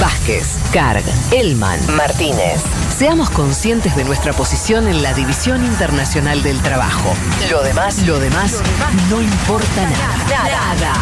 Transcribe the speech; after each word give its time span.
Vázquez, 0.00 0.58
Carg, 0.72 1.02
Elman, 1.30 1.78
Martínez. 1.96 2.62
Seamos 2.96 3.30
conscientes 3.30 3.96
de 3.96 4.04
nuestra 4.04 4.32
posición 4.32 4.88
en 4.88 5.02
la 5.02 5.14
División 5.14 5.64
Internacional 5.64 6.42
del 6.42 6.60
Trabajo. 6.60 7.14
Lo 7.50 7.62
demás, 7.62 8.06
lo 8.06 8.18
demás, 8.18 8.62
no 9.10 9.22
importa 9.22 9.82
nada. 9.82 10.44
Nada. 10.44 10.92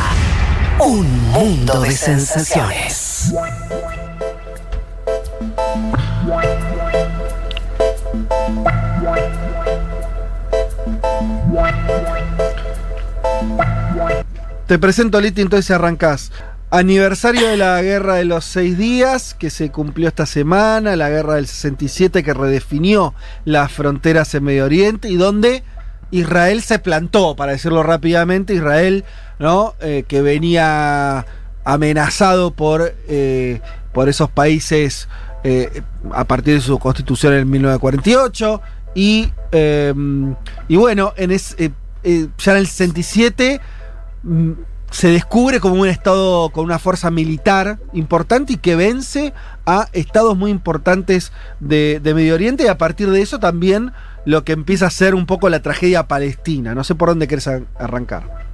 Un 0.80 1.30
mundo 1.30 1.80
de 1.80 1.92
sensaciones. 1.92 3.32
Te 14.66 14.78
presento, 14.78 15.20
Liti, 15.20 15.40
entonces 15.40 15.70
arrancás. 15.70 16.30
Aniversario 16.76 17.46
de 17.46 17.56
la 17.56 17.80
guerra 17.82 18.16
de 18.16 18.24
los 18.24 18.44
seis 18.44 18.76
días, 18.76 19.34
que 19.34 19.48
se 19.48 19.70
cumplió 19.70 20.08
esta 20.08 20.26
semana, 20.26 20.96
la 20.96 21.08
guerra 21.08 21.34
del 21.34 21.46
67, 21.46 22.24
que 22.24 22.34
redefinió 22.34 23.14
las 23.44 23.70
fronteras 23.70 24.34
en 24.34 24.42
Medio 24.42 24.64
Oriente 24.64 25.08
y 25.08 25.14
donde 25.14 25.62
Israel 26.10 26.62
se 26.62 26.80
plantó, 26.80 27.36
para 27.36 27.52
decirlo 27.52 27.84
rápidamente, 27.84 28.54
Israel, 28.54 29.04
¿no? 29.38 29.74
Eh, 29.80 30.02
que 30.08 30.20
venía 30.20 31.24
amenazado 31.62 32.50
por, 32.50 32.92
eh, 33.06 33.60
por 33.92 34.08
esos 34.08 34.28
países 34.28 35.08
eh, 35.44 35.80
a 36.12 36.24
partir 36.24 36.54
de 36.54 36.60
su 36.60 36.80
constitución 36.80 37.34
en 37.34 37.48
1948. 37.50 38.60
Y, 38.96 39.32
eh, 39.52 39.94
y 40.66 40.74
bueno, 40.74 41.14
en 41.16 41.30
es, 41.30 41.54
ya 41.56 42.52
en 42.52 42.58
el 42.58 42.66
67 42.66 43.60
mm, 44.24 44.52
se 44.94 45.08
descubre 45.08 45.58
como 45.58 45.80
un 45.80 45.88
estado 45.88 46.50
con 46.50 46.64
una 46.64 46.78
fuerza 46.78 47.10
militar 47.10 47.80
importante 47.94 48.52
y 48.52 48.56
que 48.58 48.76
vence 48.76 49.34
a 49.66 49.88
estados 49.92 50.36
muy 50.36 50.52
importantes 50.52 51.32
de, 51.58 52.00
Medio 52.14 52.34
Oriente 52.34 52.62
y 52.62 52.66
a 52.68 52.78
partir 52.78 53.10
de 53.10 53.20
eso 53.20 53.40
también 53.40 53.92
lo 54.24 54.44
que 54.44 54.52
empieza 54.52 54.86
a 54.86 54.90
ser 54.90 55.16
un 55.16 55.26
poco 55.26 55.48
la 55.48 55.60
tragedia 55.62 56.06
palestina. 56.06 56.76
No 56.76 56.84
sé 56.84 56.94
por 56.94 57.08
dónde 57.08 57.26
querés 57.26 57.48
arrancar. 57.76 58.44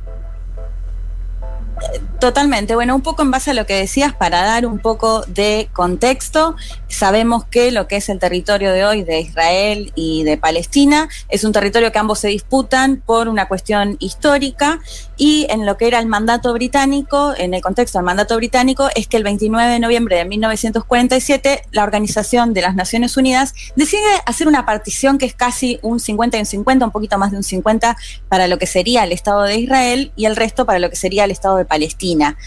Totalmente. 2.18 2.74
Bueno, 2.74 2.94
un 2.94 3.00
poco 3.00 3.22
en 3.22 3.30
base 3.30 3.52
a 3.52 3.54
lo 3.54 3.64
que 3.64 3.74
decías, 3.74 4.14
para 4.14 4.42
dar 4.42 4.66
un 4.66 4.78
poco 4.78 5.22
de 5.26 5.70
contexto, 5.72 6.54
sabemos 6.88 7.44
que 7.44 7.70
lo 7.70 7.88
que 7.88 7.96
es 7.96 8.10
el 8.10 8.18
territorio 8.18 8.72
de 8.72 8.84
hoy 8.84 9.02
de 9.02 9.20
Israel 9.20 9.90
y 9.94 10.24
de 10.24 10.36
Palestina 10.36 11.08
es 11.30 11.44
un 11.44 11.52
territorio 11.52 11.90
que 11.92 11.98
ambos 11.98 12.18
se 12.18 12.28
disputan 12.28 13.02
por 13.04 13.28
una 13.28 13.48
cuestión 13.48 13.96
histórica 14.00 14.80
y 15.20 15.46
en 15.50 15.66
lo 15.66 15.76
que 15.76 15.86
era 15.86 15.98
el 15.98 16.06
mandato 16.06 16.54
británico, 16.54 17.34
en 17.36 17.52
el 17.52 17.60
contexto 17.60 17.98
del 17.98 18.06
mandato 18.06 18.36
británico, 18.36 18.88
es 18.94 19.06
que 19.06 19.18
el 19.18 19.22
29 19.22 19.70
de 19.70 19.78
noviembre 19.78 20.16
de 20.16 20.24
1947 20.24 21.64
la 21.72 21.82
Organización 21.82 22.54
de 22.54 22.62
las 22.62 22.74
Naciones 22.74 23.18
Unidas 23.18 23.52
decide 23.76 24.00
hacer 24.24 24.48
una 24.48 24.64
partición 24.64 25.18
que 25.18 25.26
es 25.26 25.34
casi 25.34 25.78
un 25.82 26.00
50 26.00 26.38
y 26.38 26.40
un 26.40 26.46
50, 26.46 26.86
un 26.86 26.90
poquito 26.90 27.18
más 27.18 27.32
de 27.32 27.36
un 27.36 27.42
50 27.42 27.98
para 28.30 28.48
lo 28.48 28.56
que 28.56 28.66
sería 28.66 29.04
el 29.04 29.12
Estado 29.12 29.42
de 29.42 29.58
Israel 29.58 30.10
y 30.16 30.24
el 30.24 30.36
resto 30.36 30.64
para 30.64 30.78
lo 30.78 30.88
que 30.88 30.96
sería 30.96 31.24
el 31.24 31.30
Estado 31.30 31.58
de 31.58 31.66
Palestina. 31.66 32.38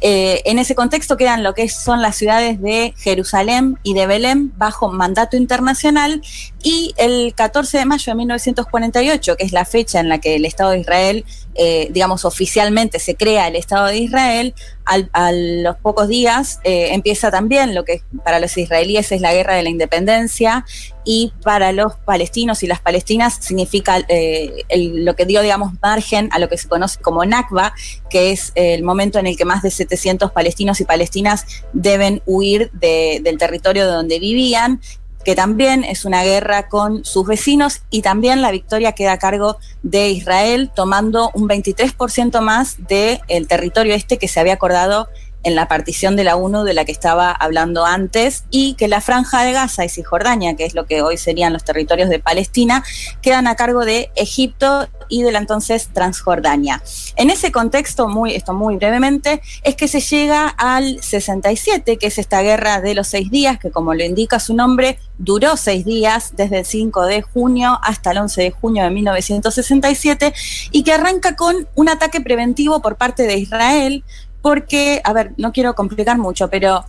Eh, 0.00 0.40
en 0.44 0.60
ese 0.60 0.76
contexto 0.76 1.16
quedan 1.16 1.42
lo 1.42 1.54
que 1.54 1.68
son 1.68 2.00
las 2.00 2.14
ciudades 2.14 2.62
de 2.62 2.94
Jerusalén 2.96 3.76
y 3.82 3.94
de 3.94 4.06
Belén 4.06 4.52
bajo 4.56 4.88
mandato 4.92 5.36
internacional 5.36 6.22
y 6.62 6.94
el 6.96 7.34
14 7.34 7.78
de 7.78 7.86
mayo 7.86 8.12
de 8.12 8.14
1948, 8.14 9.36
que 9.36 9.44
es 9.44 9.50
la 9.50 9.64
fecha 9.64 9.98
en 9.98 10.08
la 10.08 10.18
que 10.18 10.36
el 10.36 10.44
Estado 10.44 10.70
de 10.70 10.78
Israel, 10.78 11.24
eh, 11.56 11.88
digamos, 11.90 12.19
oficialmente 12.24 12.98
se 12.98 13.14
crea 13.14 13.48
el 13.48 13.56
Estado 13.56 13.86
de 13.86 13.98
Israel, 13.98 14.54
al- 14.84 15.08
a 15.12 15.30
los 15.32 15.76
pocos 15.76 16.08
días 16.08 16.58
eh, 16.64 16.88
empieza 16.92 17.30
también 17.30 17.74
lo 17.74 17.84
que 17.84 18.02
para 18.24 18.40
los 18.40 18.56
israelíes 18.56 19.12
es 19.12 19.20
la 19.20 19.32
guerra 19.32 19.54
de 19.54 19.62
la 19.62 19.68
independencia 19.68 20.64
y 21.04 21.32
para 21.42 21.72
los 21.72 21.94
palestinos 21.96 22.62
y 22.62 22.66
las 22.66 22.80
palestinas 22.80 23.38
significa 23.40 23.98
eh, 24.08 24.64
lo 24.70 25.14
que 25.16 25.26
dio, 25.26 25.42
digamos, 25.42 25.72
margen 25.82 26.28
a 26.32 26.38
lo 26.38 26.48
que 26.48 26.58
se 26.58 26.68
conoce 26.68 27.00
como 27.00 27.24
Nakba, 27.24 27.74
que 28.10 28.32
es 28.32 28.52
eh, 28.54 28.74
el 28.74 28.82
momento 28.82 29.18
en 29.18 29.26
el 29.26 29.36
que 29.36 29.44
más 29.44 29.62
de 29.62 29.70
700 29.70 30.30
palestinos 30.32 30.80
y 30.80 30.84
palestinas 30.84 31.46
deben 31.72 32.22
huir 32.26 32.70
de- 32.72 33.20
del 33.22 33.38
territorio 33.38 33.86
de 33.86 33.92
donde 33.92 34.18
vivían 34.18 34.80
que 35.24 35.34
también 35.34 35.84
es 35.84 36.04
una 36.04 36.22
guerra 36.22 36.68
con 36.68 37.04
sus 37.04 37.26
vecinos 37.26 37.82
y 37.90 38.02
también 38.02 38.42
la 38.42 38.50
victoria 38.50 38.92
queda 38.92 39.12
a 39.12 39.18
cargo 39.18 39.58
de 39.82 40.10
Israel, 40.10 40.70
tomando 40.74 41.30
un 41.34 41.48
23% 41.48 42.40
más 42.40 42.76
del 42.88 43.46
territorio 43.48 43.94
este 43.94 44.18
que 44.18 44.28
se 44.28 44.40
había 44.40 44.54
acordado 44.54 45.08
en 45.42 45.54
la 45.54 45.68
partición 45.68 46.16
de 46.16 46.24
la 46.24 46.36
ONU 46.36 46.64
de 46.64 46.74
la 46.74 46.84
que 46.84 46.92
estaba 46.92 47.30
hablando 47.30 47.86
antes 47.86 48.44
y 48.50 48.74
que 48.74 48.88
la 48.88 49.00
franja 49.00 49.42
de 49.42 49.52
Gaza 49.52 49.84
y 49.84 49.88
Cisjordania, 49.88 50.54
que 50.54 50.66
es 50.66 50.74
lo 50.74 50.86
que 50.86 51.02
hoy 51.02 51.16
serían 51.16 51.52
los 51.52 51.64
territorios 51.64 52.08
de 52.08 52.18
Palestina, 52.18 52.84
quedan 53.22 53.46
a 53.46 53.56
cargo 53.56 53.84
de 53.84 54.10
Egipto 54.16 54.88
y 55.10 55.22
de 55.22 55.32
la 55.32 55.38
entonces 55.38 55.90
Transjordania. 55.92 56.82
En 57.16 57.28
ese 57.28 57.52
contexto, 57.52 58.08
muy, 58.08 58.34
esto 58.34 58.54
muy 58.54 58.76
brevemente, 58.76 59.42
es 59.62 59.74
que 59.74 59.88
se 59.88 60.00
llega 60.00 60.48
al 60.48 61.02
67, 61.02 61.98
que 61.98 62.06
es 62.06 62.18
esta 62.18 62.40
guerra 62.40 62.80
de 62.80 62.94
los 62.94 63.08
seis 63.08 63.30
días, 63.30 63.58
que 63.58 63.70
como 63.70 63.92
lo 63.92 64.04
indica 64.04 64.40
su 64.40 64.54
nombre, 64.54 64.98
duró 65.18 65.56
seis 65.56 65.84
días, 65.84 66.32
desde 66.36 66.60
el 66.60 66.64
5 66.64 67.04
de 67.06 67.22
junio 67.22 67.78
hasta 67.82 68.12
el 68.12 68.18
11 68.18 68.42
de 68.42 68.50
junio 68.50 68.84
de 68.84 68.90
1967, 68.90 70.32
y 70.70 70.82
que 70.82 70.92
arranca 70.92 71.36
con 71.36 71.68
un 71.74 71.88
ataque 71.88 72.20
preventivo 72.20 72.80
por 72.80 72.96
parte 72.96 73.24
de 73.24 73.36
Israel, 73.36 74.04
porque, 74.40 75.02
a 75.04 75.12
ver, 75.12 75.32
no 75.36 75.52
quiero 75.52 75.74
complicar 75.74 76.16
mucho, 76.16 76.48
pero 76.48 76.84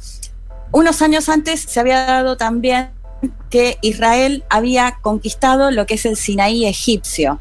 unos 0.71 1.01
años 1.01 1.27
antes 1.27 1.61
se 1.61 1.79
había 1.79 2.05
dado 2.05 2.38
también 2.38 2.91
que 3.49 3.77
Israel 3.81 4.43
había 4.49 4.97
conquistado 5.01 5.71
lo 5.71 5.85
que 5.85 5.95
es 5.95 6.05
el 6.05 6.15
Sinaí 6.15 6.65
egipcio. 6.65 7.39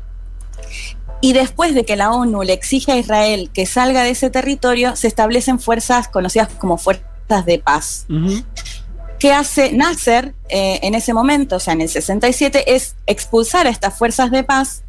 Y 1.23 1.33
después 1.35 1.75
de 1.75 1.85
que 1.85 1.97
la 1.97 2.11
ONU 2.13 2.43
le 2.43 2.53
exige 2.55 2.93
a 2.93 2.97
Israel 2.97 3.51
que 3.53 3.67
salga 3.67 4.03
de 4.05 4.11
ese 4.11 4.31
territorio, 4.31 4.97
se 4.97 5.07
establecen 5.07 5.61
fuerzas 5.61 6.09
conocidas 6.09 6.49
como 6.59 6.79
fuerzas 6.79 7.45
de 7.45 7.59
paz. 7.59 8.07
Ujú. 8.09 8.43
¿Qué 9.19 9.33
hace 9.33 9.73
Nasser 9.73 10.35
eh, 10.49 10.81
en 10.83 10.95
ese 10.95 11.13
momento, 11.13 11.57
o 11.57 11.61
sea, 11.61 11.75
en 11.75 11.83
el 11.83 11.91
67, 11.91 12.75
es 12.75 12.95
expulsar 13.07 13.67
a 13.67 13.71
estas 13.71 13.99
fuerzas 13.99 14.31
de 14.31 14.45
paz 14.45 14.83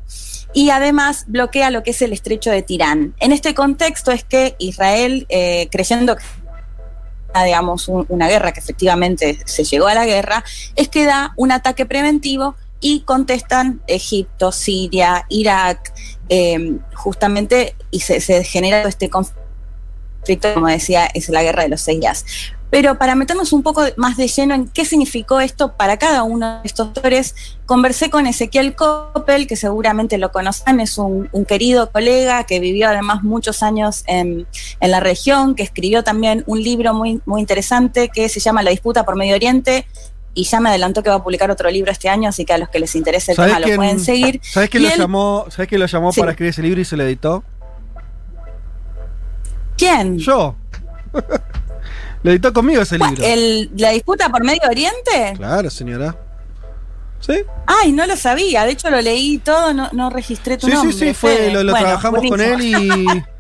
y 0.53 0.70
además 0.70 1.25
bloquea 1.28 1.70
lo 1.70 1.84
que 1.84 1.91
es 1.91 2.02
el 2.02 2.14
estrecho 2.14 2.50
de 2.50 2.62
Tirán. 2.62 3.14
En 3.20 3.34
este 3.34 3.53
contexto 3.53 4.12
es 4.12 4.24
que 4.24 4.56
Israel, 4.58 5.25
eh, 5.28 5.68
creyendo 5.70 6.16
que 6.16 6.24
digamos, 7.46 7.88
un- 7.88 8.06
una 8.09 8.28
guerra, 8.28 8.52
que 8.52 8.59
efectivamente 8.59 9.40
se 9.46 9.64
llegó 9.64 9.88
a 9.88 9.94
la 9.94 10.06
guerra, 10.06 10.44
es 10.75 10.90
que 10.90 11.06
da 11.06 11.31
un 11.38 11.52
ataque 11.53 11.86
preventivo 11.86 12.56
y 12.81 13.02
contestan 13.02 13.81
Egipto, 13.88 14.52
Siria, 14.52 15.25
Irak, 15.30 15.94
eh, 16.28 16.78
justamente, 16.96 17.75
y 17.92 18.02
se, 18.02 18.19
se 18.19 18.44
genera 18.44 18.81
este 18.81 19.09
conflicto, 19.09 20.53
como 20.53 20.68
decía, 20.68 21.06
es 21.06 21.30
la 21.30 21.44
guerra 21.44 21.64
de 21.64 21.70
los 21.70 21.81
seis 21.81 22.00
días. 22.00 22.25
Pero 22.72 22.97
para 22.97 23.16
meternos 23.16 23.52
un 23.52 23.64
poco 23.64 23.84
más 23.97 24.16
de 24.16 24.30
lleno 24.30 24.56
en 24.56 24.66
qué 24.66 24.86
significó 24.86 25.41
esto 25.41 25.75
para 25.75 25.97
cada 25.97 26.24
uno 26.24 26.62
de 26.62 26.62
estos 26.64 26.88
actores, 26.88 27.36
conversé 27.66 28.09
con 28.09 28.25
Ezequiel 28.28 28.75
Coppel, 28.75 29.46
que 29.46 29.58
seguramente 29.58 30.18
lo 30.18 30.31
conocen, 30.31 30.80
es 30.80 30.97
un, 30.97 31.28
un 31.34 31.44
querido 31.44 31.91
colega 31.91 32.46
que 32.46 32.62
vivió 32.62 32.88
además 32.88 33.24
muchos 33.24 33.62
años 33.62 34.06
en, 34.08 34.47
en 34.80 34.91
la 34.91 35.02
región, 35.02 35.53
que 35.53 35.64
escribió 35.64 36.06
también 36.06 36.46
un 36.47 36.64
libro 36.64 36.94
muy, 36.94 37.22
muy 37.25 37.41
interesante 37.41 38.08
que 38.08 38.30
se 38.30 38.40
llama 38.40 38.64
La 38.64 38.72
disputa 38.72 39.03
por 39.03 39.18
Medio 39.18 39.36
Oriente, 39.36 39.86
y 40.34 40.44
ya 40.46 40.59
me 40.59 40.69
adelantó 40.69 41.03
que 41.03 41.09
va 41.09 41.16
a 41.18 41.24
publicar 41.24 41.52
otro 41.52 41.69
libro 41.69 41.92
este 41.92 42.08
año, 42.09 42.30
así 42.30 42.46
que 42.46 42.53
a 42.53 42.58
los 42.58 42.69
que 42.69 42.80
les 42.80 42.96
interese 42.96 43.31
el 43.34 43.36
¿Sabés 43.36 43.56
tema 43.56 43.68
lo 43.68 43.75
pueden 43.75 44.00
seguir. 44.00 44.40
¿Sabés 44.44 44.69
quién 44.69 44.84
Y 44.84 44.88
lo 44.88 44.94
él- 44.94 45.00
llamó, 45.00 45.46
¿sabés 45.50 45.68
quién 45.68 45.81
lo 45.81 45.88
llamó 45.88 46.12
Sí. 46.14 46.19
para 46.22 46.31
escribir 46.31 46.50
ese 46.52 46.62
libro 46.62 46.80
y 46.81 46.86
se 46.86 46.96
lo 46.97 47.03
editó? 47.03 47.44
¿Quién? 49.78 50.18
Yo. 50.20 50.56
lo 52.24 52.31
editó 52.31 52.53
conmigo 52.53 52.81
ese 52.81 52.97
libro. 52.97 53.24
El, 53.24 53.70
¿La 53.78 53.90
disputa 53.90 54.29
por 54.29 54.44
Medio 54.44 54.61
Oriente? 54.70 55.34
Claro, 55.35 55.70
señora. 55.70 56.16
¿Sí? 57.20 57.34
Ay, 57.67 57.91
no 57.91 58.06
lo 58.08 58.16
sabía. 58.16 58.66
De 58.66 58.72
hecho, 58.72 58.90
lo 58.90 59.00
leí 59.02 59.38
todo, 59.40 59.73
no, 59.73 59.90
no 59.91 60.09
registré 60.09 60.58
tu 60.58 60.66
Sí, 60.67 60.72
sí, 60.72 60.78
nombre. 60.78 60.94
sí, 60.97 61.14
fue, 61.14 61.52
lo, 61.52 61.64
lo 61.64 61.72
Bueno, 61.72 61.85
trabajamos 61.88 62.22
con 62.28 62.41
él 62.41 62.61
y. 62.61 63.06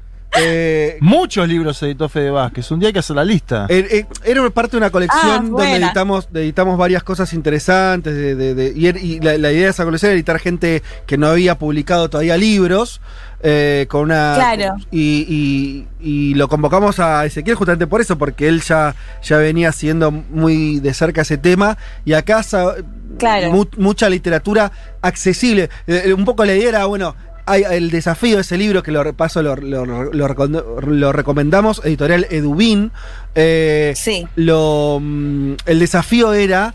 eh, 0.43 0.97
Muchos 1.01 1.47
libros 1.47 1.81
editó 1.83 2.09
Fede 2.09 2.29
Vázquez. 2.31 2.69
Un 2.71 2.79
día 2.79 2.87
hay 2.87 2.93
que 2.93 2.99
hacer 2.99 3.15
la 3.15 3.23
lista. 3.25 3.65
eh, 3.69 3.87
eh, 3.91 4.05
era 4.25 4.47
parte 4.49 4.71
de 4.71 4.77
una 4.77 4.89
colección 4.89 5.21
Ah, 5.29 5.41
donde 5.49 5.75
editamos, 5.75 6.27
editamos 6.33 6.77
varias 6.77 7.03
cosas 7.03 7.33
interesantes. 7.33 8.13
de- 8.15 8.35
de- 8.35 8.55
de- 8.55 8.73
y 8.75 8.85
er- 8.87 9.01
y 9.01 9.19
la, 9.19 9.37
la 9.37 9.51
idea 9.51 9.65
de 9.65 9.69
esa 9.69 9.83
colección 9.85 10.09
era 10.11 10.15
editar 10.15 10.39
gente 10.39 10.81
que 11.05 11.17
no 11.17 11.27
había 11.27 11.57
publicado 11.57 12.09
todavía 12.09 12.37
libros. 12.37 13.01
eh, 13.43 13.87
con 13.89 14.01
una 14.03 14.35
Claro. 14.35 14.75
y, 14.91 15.25
y- 15.27 15.87
y 15.99 16.33
lo 16.35 16.47
convocamos 16.47 16.99
a 16.99 17.25
Ezequiel 17.25 17.55
justamente 17.55 17.87
por 17.87 17.99
eso, 17.99 18.15
porque 18.15 18.47
él 18.47 18.61
ya, 18.61 18.93
ya 19.23 19.37
venía 19.37 19.71
siguiendo 19.71 20.11
muy 20.11 20.79
de 20.79 20.93
cerca 20.93 21.21
ese 21.21 21.39
tema. 21.39 21.75
Y 22.05 22.13
acá 22.13 22.43
sa- 22.43 22.75
Claro. 23.17 23.51
mu- 23.51 23.65
mucha 23.77 24.09
literatura 24.11 24.71
accesible. 25.01 25.71
Eh, 25.87 26.13
un 26.13 26.23
poco 26.23 26.45
la 26.45 26.53
idea 26.53 26.69
era, 26.69 26.85
bueno, 26.85 27.15
hay 27.51 27.63
el 27.69 27.91
desafío, 27.91 28.39
ese 28.39 28.57
libro 28.57 28.81
que 28.83 28.91
lo 28.91 29.03
repaso, 29.03 29.41
lo, 29.43 29.55
lo- 29.55 29.85
lo 29.85 30.27
recom- 30.27 30.81
lo 30.85 31.11
recomendamos, 31.11 31.81
editorial 31.83 32.25
Edubin. 32.29 32.91
eh, 33.35 33.93
Sí. 33.95 34.27
lo, 34.35 34.99
mm, 35.01 35.53
el 35.65 35.79
desafío 35.79 36.33
era 36.33 36.73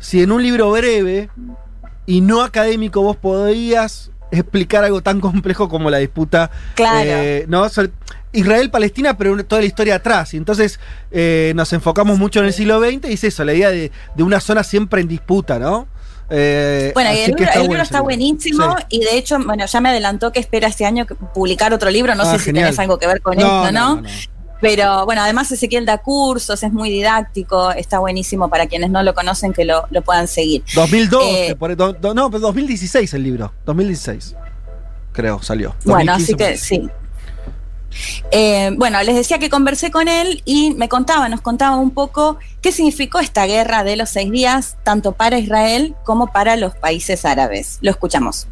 si 0.00 0.22
en 0.22 0.32
un 0.32 0.42
libro 0.42 0.70
breve 0.70 1.28
y 2.06 2.20
no 2.20 2.42
académico 2.42 3.02
vos 3.02 3.16
podías 3.16 4.10
explicar 4.30 4.84
algo 4.84 5.00
tan 5.02 5.20
complejo 5.20 5.68
como 5.68 5.88
la 5.90 5.98
disputa 5.98 6.50
Claro. 6.74 6.98
eh, 7.10 7.44
¿no? 7.48 7.66
Israel-Palestina, 8.32 9.16
pero 9.16 9.42
toda 9.44 9.62
la 9.62 9.66
historia 9.66 9.94
atrás. 9.96 10.34
Y 10.34 10.36
entonces 10.36 10.78
eh, 11.10 11.52
nos 11.56 11.72
enfocamos 11.72 12.18
mucho 12.18 12.40
en 12.40 12.46
el 12.46 12.52
siglo 12.52 12.78
XX 12.80 13.08
y 13.08 13.14
es 13.14 13.24
eso, 13.24 13.44
la 13.44 13.54
idea 13.54 13.70
de, 13.70 13.90
de 14.16 14.22
una 14.22 14.40
zona 14.40 14.62
siempre 14.64 15.00
en 15.00 15.08
disputa, 15.08 15.58
¿no? 15.58 15.88
Eh, 16.30 16.90
Bueno, 16.94 17.10
el 17.10 17.26
libro, 17.32 17.46
el 17.54 17.80
está 17.80 18.00
buenísimo 18.02 18.76
Sí. 18.78 18.84
y 18.90 19.00
de 19.00 19.16
hecho, 19.16 19.38
bueno, 19.44 19.64
ya 19.66 19.80
me 19.80 19.88
adelantó 19.88 20.30
que 20.30 20.40
espera 20.40 20.68
este 20.68 20.84
año 20.84 21.06
publicar 21.34 21.72
otro 21.72 21.90
libro, 21.90 22.14
no 22.14 22.22
Ah, 22.24 22.32
sé 22.32 22.38
si 22.38 22.44
genial. 22.46 22.66
tenés 22.66 22.78
algo 22.78 22.98
que 22.98 23.06
ver 23.06 23.22
con 23.22 23.36
No, 23.36 23.64
esto, 23.64 23.72
no, 23.72 23.88
¿no? 23.88 23.96
no, 23.96 24.02
no. 24.02 24.08
Pero 24.60 25.04
bueno, 25.04 25.22
además 25.22 25.50
Ezequiel 25.52 25.86
da 25.86 25.98
cursos, 25.98 26.62
es 26.64 26.72
muy 26.72 26.90
didáctico, 26.90 27.70
está 27.70 28.00
buenísimo 28.00 28.50
para 28.50 28.66
quienes 28.66 28.90
no 28.90 29.02
lo 29.04 29.14
conocen 29.14 29.52
que 29.52 29.64
lo, 29.64 29.86
lo 29.90 30.02
puedan 30.02 30.26
seguir. 30.26 30.64
2012, 30.74 31.50
Eh, 31.50 31.54
por- 31.56 31.76
do- 31.76 31.92
do- 31.92 32.12
no, 32.12 32.28
pero 32.28 32.40
2016 32.40 33.14
el 33.14 33.22
libro. 33.22 33.52
2016. 33.64 34.34
Creo, 35.12 35.40
salió. 35.42 35.76
Bueno, 35.84 36.12
2015 36.12 36.14
así 36.14 36.34
que 36.34 36.58
sí. 36.58 36.90
Eh, 38.30 38.70
bueno, 38.76 39.02
les 39.02 39.14
decía 39.14 39.38
que 39.38 39.50
conversé 39.50 39.90
con 39.90 40.08
él 40.08 40.42
y 40.44 40.74
me 40.74 40.88
contaba, 40.88 41.28
nos 41.28 41.40
contaba 41.40 41.76
un 41.76 41.90
poco 41.90 42.38
qué 42.60 42.72
significó 42.72 43.20
esta 43.20 43.46
guerra 43.46 43.84
de 43.84 43.96
los 43.96 44.10
seis 44.10 44.30
días, 44.30 44.76
tanto 44.82 45.12
para 45.12 45.38
Israel 45.38 45.94
como 46.04 46.28
para 46.32 46.56
los 46.56 46.74
países 46.74 47.24
árabes. 47.24 47.78
Lo 47.80 47.90
escuchamos. 47.90 48.46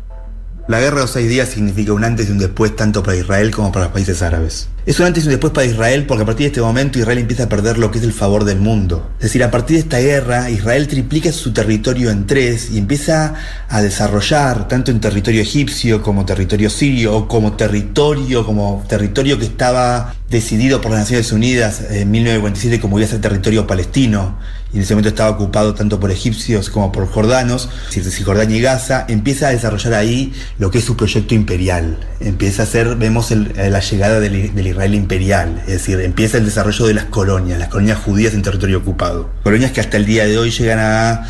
La 0.68 0.80
guerra 0.80 0.96
de 0.96 1.02
los 1.02 1.10
seis 1.12 1.28
días 1.28 1.48
significa 1.48 1.92
un 1.92 2.04
antes 2.04 2.28
y 2.28 2.32
un 2.32 2.38
después 2.38 2.74
tanto 2.74 3.02
para 3.02 3.16
Israel 3.16 3.54
como 3.54 3.70
para 3.70 3.86
los 3.86 3.94
países 3.94 4.22
árabes. 4.22 4.68
Es 4.86 5.00
un 5.00 5.06
antes 5.06 5.24
y 5.24 5.26
un 5.26 5.32
después 5.32 5.52
para 5.52 5.66
Israel 5.66 6.06
porque 6.06 6.22
a 6.22 6.26
partir 6.26 6.44
de 6.44 6.48
este 6.50 6.60
momento 6.60 7.00
Israel 7.00 7.18
empieza 7.18 7.42
a 7.42 7.48
perder 7.48 7.76
lo 7.76 7.90
que 7.90 7.98
es 7.98 8.04
el 8.04 8.12
favor 8.12 8.44
del 8.44 8.60
mundo. 8.60 9.10
Es 9.18 9.24
decir, 9.24 9.42
a 9.42 9.50
partir 9.50 9.78
de 9.78 9.80
esta 9.80 9.98
guerra 9.98 10.48
Israel 10.48 10.86
triplica 10.86 11.32
su 11.32 11.52
territorio 11.52 12.08
en 12.08 12.24
tres 12.28 12.70
y 12.70 12.78
empieza 12.78 13.34
a 13.68 13.82
desarrollar 13.82 14.68
tanto 14.68 14.92
en 14.92 15.00
territorio 15.00 15.42
egipcio 15.42 16.02
como 16.02 16.24
territorio 16.24 16.70
sirio 16.70 17.16
o 17.16 17.26
como 17.26 17.54
territorio, 17.54 18.46
como 18.46 18.84
territorio 18.88 19.40
que 19.40 19.46
estaba 19.46 20.14
decidido 20.30 20.80
por 20.80 20.92
las 20.92 21.00
Naciones 21.00 21.32
Unidas 21.32 21.82
en 21.90 22.08
1947 22.12 22.80
como 22.80 23.00
iba 23.00 23.06
a 23.06 23.10
ser 23.10 23.20
territorio 23.20 23.66
palestino 23.66 24.36
y 24.72 24.76
en 24.76 24.82
ese 24.82 24.94
momento 24.94 25.08
estaba 25.08 25.30
ocupado 25.30 25.74
tanto 25.74 26.00
por 26.00 26.10
egipcios 26.10 26.70
como 26.70 26.90
por 26.92 27.06
jordanos, 27.08 27.68
Cisjordania 27.90 28.56
y 28.56 28.60
Gaza, 28.60 29.04
empieza 29.08 29.48
a 29.48 29.50
desarrollar 29.50 29.94
ahí 29.94 30.32
lo 30.58 30.70
que 30.70 30.78
es 30.78 30.84
su 30.84 30.96
proyecto 30.96 31.34
imperial. 31.34 31.98
Empieza 32.20 32.64
a 32.64 32.66
ser, 32.66 32.96
vemos 32.96 33.30
la 33.30 33.80
llegada 33.80 34.20
del, 34.20 34.54
del 34.54 34.66
Israel 34.76 34.94
imperial, 34.94 35.62
es 35.66 35.72
decir, 35.72 36.00
empieza 36.00 36.36
el 36.36 36.44
desarrollo 36.44 36.86
de 36.86 36.92
las 36.92 37.06
colonias, 37.06 37.58
las 37.58 37.68
colonias 37.68 37.98
judías 37.98 38.34
en 38.34 38.42
territorio 38.42 38.78
ocupado. 38.78 39.30
Colonias 39.42 39.72
que 39.72 39.80
hasta 39.80 39.96
el 39.96 40.04
día 40.04 40.26
de 40.26 40.36
hoy 40.36 40.50
llegan 40.50 40.78
a 40.78 41.26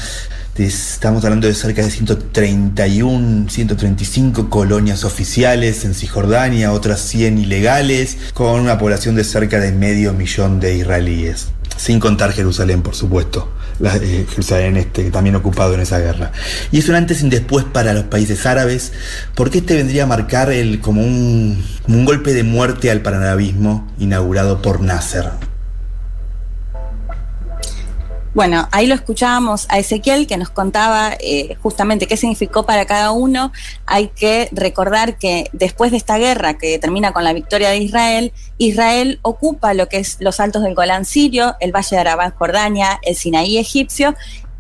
Estamos 0.58 1.22
hablando 1.22 1.46
de 1.46 1.54
cerca 1.54 1.82
de 1.82 1.90
131, 1.90 3.50
135 3.50 4.48
colonias 4.48 5.04
oficiales 5.04 5.84
en 5.84 5.94
Cisjordania, 5.94 6.72
otras 6.72 7.02
100 7.02 7.36
ilegales, 7.36 8.16
con 8.32 8.58
una 8.60 8.78
población 8.78 9.16
de 9.16 9.24
cerca 9.24 9.60
de 9.60 9.72
medio 9.72 10.14
millón 10.14 10.58
de 10.58 10.74
israelíes. 10.76 11.48
Sin 11.76 12.00
contar 12.00 12.32
Jerusalén, 12.32 12.80
por 12.80 12.94
supuesto. 12.94 13.52
La- 13.78 13.96
eh, 13.96 14.26
este, 14.76 15.10
también 15.10 15.36
ocupado 15.36 15.74
en 15.74 15.80
esa 15.80 15.98
guerra. 15.98 16.32
Y 16.72 16.78
es 16.78 16.88
un 16.88 16.94
antes 16.94 17.20
y 17.20 17.24
un 17.24 17.30
después 17.30 17.64
para 17.64 17.92
los 17.92 18.04
países 18.04 18.46
árabes, 18.46 18.92
porque 19.34 19.58
este 19.58 19.74
vendría 19.76 20.04
a 20.04 20.06
marcar 20.06 20.50
el, 20.50 20.80
como, 20.80 21.02
un, 21.02 21.62
como 21.84 21.98
un 21.98 22.04
golpe 22.04 22.32
de 22.32 22.42
muerte 22.42 22.90
al 22.90 23.02
panarabismo 23.02 23.86
inaugurado 23.98 24.62
por 24.62 24.80
Nasser. 24.80 25.24
Bueno, 28.36 28.68
ahí 28.70 28.86
lo 28.86 28.94
escuchábamos 28.94 29.64
a 29.70 29.78
Ezequiel 29.78 30.26
que 30.26 30.36
nos 30.36 30.50
contaba 30.50 31.16
eh, 31.20 31.56
justamente 31.62 32.06
qué 32.06 32.18
significó 32.18 32.66
para 32.66 32.84
cada 32.84 33.12
uno. 33.12 33.50
Hay 33.86 34.08
que 34.08 34.50
recordar 34.52 35.16
que 35.16 35.48
después 35.54 35.90
de 35.90 35.96
esta 35.96 36.18
guerra 36.18 36.58
que 36.58 36.78
termina 36.78 37.14
con 37.14 37.24
la 37.24 37.32
victoria 37.32 37.70
de 37.70 37.78
Israel, 37.78 38.34
Israel 38.58 39.20
ocupa 39.22 39.72
lo 39.72 39.88
que 39.88 40.00
es 40.00 40.18
los 40.20 40.38
altos 40.38 40.62
del 40.64 40.74
Golán 40.74 41.06
sirio, 41.06 41.54
el 41.60 41.74
Valle 41.74 41.96
de 41.96 42.00
Arabá 42.00 42.26
en 42.26 42.32
Jordania, 42.32 43.00
el 43.04 43.16
Sinaí 43.16 43.56
egipcio, 43.56 44.14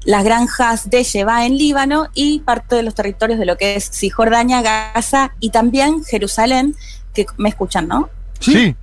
las 0.06 0.24
granjas 0.24 0.88
de 0.88 1.02
Sheba 1.02 1.44
en 1.44 1.58
Líbano 1.58 2.08
y 2.14 2.38
parte 2.38 2.76
de 2.76 2.82
los 2.82 2.94
territorios 2.94 3.38
de 3.38 3.44
lo 3.44 3.58
que 3.58 3.76
es 3.76 3.90
Cisjordania, 3.90 4.62
Gaza 4.62 5.34
y 5.38 5.50
también 5.50 6.02
Jerusalén, 6.02 6.74
que 7.12 7.26
me 7.36 7.50
escuchan, 7.50 7.88
¿no? 7.88 8.08
Sí. 8.40 8.74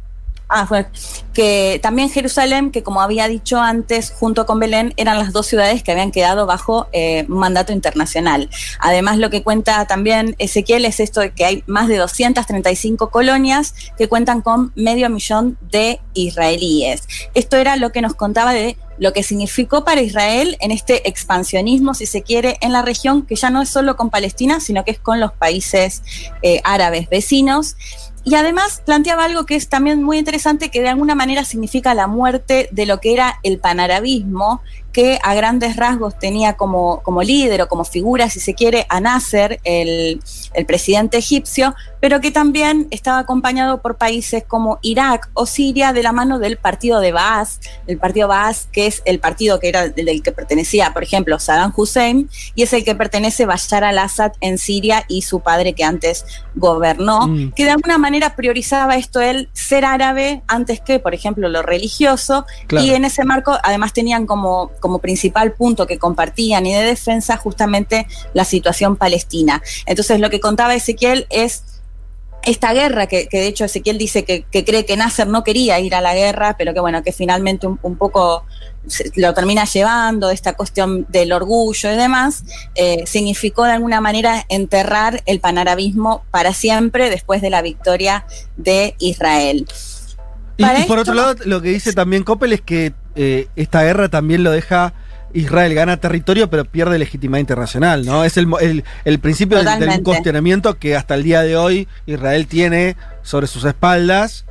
Ah, 0.56 0.68
fue 0.68 0.86
que 1.34 1.80
también 1.82 2.12
Jerusalén, 2.12 2.70
que 2.70 2.84
como 2.84 3.02
había 3.02 3.28
dicho 3.28 3.60
antes, 3.60 4.12
junto 4.12 4.46
con 4.46 4.60
Belén, 4.60 4.94
eran 4.98 5.18
las 5.18 5.34
dos 5.34 5.48
ciudades 5.48 5.82
que 5.82 5.92
habían 5.92 6.12
quedado 6.12 6.46
bajo 6.46 6.86
eh, 6.92 7.26
mandato 7.28 7.74
internacional. 7.74 8.52
Además, 8.78 9.18
lo 9.18 9.32
que 9.32 9.42
cuenta 9.42 9.88
también 9.88 10.36
Ezequiel 10.38 10.86
es 10.86 11.00
esto 11.00 11.22
de 11.22 11.32
que 11.32 11.46
hay 11.46 11.64
más 11.66 11.88
de 11.88 11.98
235 11.98 13.10
colonias 13.10 13.74
que 13.98 14.08
cuentan 14.08 14.42
con 14.42 14.72
medio 14.76 15.10
millón 15.10 15.58
de 15.72 16.00
israelíes. 16.14 17.08
Esto 17.34 17.58
era 17.58 17.76
lo 17.76 17.92
que 17.92 18.04
nos 18.04 18.14
contaba 18.14 18.54
de 18.54 18.78
lo 19.00 19.12
que 19.12 19.24
significó 19.24 19.84
para 19.84 20.02
Israel 20.02 20.56
en 20.60 20.70
este 20.70 21.10
expansionismo, 21.10 21.96
si 21.96 22.06
se 22.06 22.22
quiere, 22.22 22.58
en 22.62 22.72
la 22.72 22.84
región, 22.84 23.26
que 23.26 23.36
ya 23.36 23.50
no 23.50 23.64
es 23.64 23.70
solo 23.70 23.96
con 23.96 24.12
Palestina, 24.12 24.60
sino 24.60 24.86
que 24.86 24.92
es 24.92 25.00
con 25.00 25.20
los 25.20 25.34
países 25.34 26.04
eh, 26.44 26.62
árabes 26.64 27.10
vecinos. 27.10 27.76
Y 28.26 28.36
además 28.36 28.82
planteaba 28.86 29.26
algo 29.26 29.46
que 29.46 29.56
es 29.56 29.68
también 29.68 30.02
muy 30.02 30.18
interesante, 30.18 30.72
que 30.72 30.82
de 30.82 30.90
alguna 30.90 31.14
manera 31.14 31.44
significa 31.44 31.94
la 31.94 32.08
muerte 32.08 32.70
de 32.72 32.86
lo 32.86 33.00
que 33.00 33.14
era 33.14 33.40
el 33.44 33.60
panarabismo, 33.60 34.62
que 34.94 35.20
a 35.24 35.34
grandes 35.34 35.76
rasgos 35.76 36.18
tenía 36.20 36.54
como, 36.54 37.02
como 37.04 37.22
líder 37.22 37.64
o 37.64 37.68
como 37.68 37.84
figura, 37.84 38.30
si 38.30 38.40
se 38.40 38.54
quiere, 38.54 38.86
a 38.90 39.02
Nasser, 39.02 39.60
el, 39.66 40.22
el 40.54 40.66
presidente 40.66 41.18
egipcio, 41.18 41.76
pero 42.04 42.20
que 42.20 42.32
también 42.32 42.90
estaba 42.92 43.20
acompañado 43.20 43.82
por 43.82 43.96
países 43.96 44.44
como 44.46 44.78
Irak 44.82 45.30
o 45.36 45.46
Siria 45.46 45.94
de 45.94 46.04
la 46.04 46.12
mano 46.12 46.38
del 46.38 46.58
partido 46.58 47.00
de 47.00 47.14
Baas, 47.14 47.62
el 47.88 47.98
partido 47.98 48.28
Baas, 48.28 48.68
que 48.74 48.88
es 48.88 49.02
el 49.06 49.22
partido 49.22 49.62
que 49.62 49.70
era 49.70 49.88
del 49.88 50.22
que 50.22 50.34
pertenecía, 50.34 50.92
por 50.92 51.04
ejemplo, 51.04 51.40
Saddam 51.40 51.72
Hussein, 51.74 52.30
y 52.56 52.64
es 52.64 52.74
el 52.74 52.84
que 52.84 52.94
pertenece 52.94 53.46
Bashar 53.46 53.86
al-Assad 53.86 54.34
en 54.42 54.58
Siria 54.58 55.06
y 55.08 55.22
su 55.22 55.40
padre 55.40 55.72
que 55.76 55.86
antes 55.86 56.26
gobernó, 56.56 57.26
Mm. 57.30 57.54
que 57.54 57.64
de 57.64 57.72
alguna 57.72 57.98
manera 57.98 58.36
priorizaba 58.36 58.98
esto 58.98 59.22
el 59.22 59.48
ser 59.54 59.86
árabe 59.86 60.42
antes 60.48 60.82
que, 60.82 61.00
por 61.00 61.14
ejemplo, 61.14 61.48
lo 61.48 61.62
religioso, 61.62 62.46
Claro. 62.68 62.86
y 62.86 62.94
en 62.94 63.06
ese 63.06 63.24
marco 63.24 63.58
además 63.64 63.94
tenían 63.94 64.26
como, 64.26 64.72
como 64.82 65.00
principal 65.00 65.54
punto 65.54 65.88
que 65.88 65.98
compartían 66.00 66.66
y 66.66 66.74
de 66.74 66.84
defensa 66.84 67.38
justamente 67.38 68.08
la 68.34 68.44
situación 68.44 68.98
palestina. 68.98 69.64
Entonces 69.86 70.20
lo 70.20 70.30
que 70.30 70.42
contaba 70.42 70.76
Ezequiel 70.76 71.28
es 71.30 71.64
esta 72.46 72.74
guerra, 72.74 73.08
que, 73.08 73.28
que 73.28 73.40
de 73.40 73.48
hecho 73.48 73.66
Ezequiel 73.66 73.98
dice 73.98 74.26
que, 74.26 74.44
que 74.50 74.66
cree 74.66 74.86
que 74.86 74.98
Nasser 74.98 75.28
no 75.28 75.44
quería 75.44 75.80
ir 75.80 75.96
a 75.96 76.02
la 76.02 76.14
guerra, 76.14 76.56
pero 76.58 76.74
que 76.74 76.80
bueno, 76.80 77.04
que 77.04 77.12
finalmente 77.12 77.68
un, 77.68 77.80
un 77.82 77.98
poco 77.98 78.46
lo 79.16 79.34
termina 79.34 79.66
llevando, 79.66 80.30
esta 80.30 80.54
cuestión 80.54 81.06
del 81.10 81.32
orgullo 81.32 81.92
y 81.92 81.96
demás, 81.96 82.44
eh, 82.76 83.04
significó 83.06 83.64
de 83.64 83.72
alguna 83.72 84.02
manera 84.02 84.46
enterrar 84.50 85.24
el 85.26 85.40
panarabismo 85.40 86.24
para 86.32 86.54
siempre 86.54 87.10
después 87.10 87.42
de 87.42 87.50
la 87.50 87.62
victoria 87.62 88.26
de 88.58 88.96
Israel. 89.00 89.68
Y, 90.58 90.66
por 90.88 91.00
otro 91.00 91.14
lado, 91.14 91.36
lo 91.46 91.62
que 91.62 91.70
dice 91.70 91.94
también 91.94 92.24
Coppel 92.24 92.54
es 92.54 92.62
que 92.62 92.94
eh, 93.16 93.48
esta 93.56 93.84
guerra 93.84 94.10
también 94.10 94.44
lo 94.44 94.52
deja. 94.52 94.94
Israel 95.34 95.74
gana 95.74 95.98
territorio, 95.98 96.50
pero 96.50 96.66
pierde 96.66 96.98
legitimidad 97.00 97.40
internacional, 97.40 98.06
¿no? 98.06 98.24
Es 98.24 98.38
el, 98.38 98.48
el, 98.62 98.84
el 99.04 99.20
principio 99.20 99.64
del, 99.64 99.80
del 99.80 100.04
cuestionamiento 100.04 100.78
que 100.78 100.96
hasta 100.96 101.16
el 101.16 101.24
día 101.24 101.42
de 101.42 101.58
hoy 101.58 101.88
Israel 102.06 102.48
tiene 102.48 102.96
sobre 103.24 103.48
sus 103.48 103.66
espaldas, 103.66 104.46